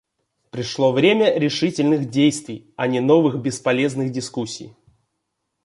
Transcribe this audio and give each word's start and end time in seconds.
Пришло 0.49 0.91
время 0.93 1.37
решительных 1.37 2.09
действий, 2.09 2.73
а 2.75 2.87
не 2.87 2.99
новых 3.01 3.35
бесполезных 3.39 4.11
дискуссий. 4.11 4.75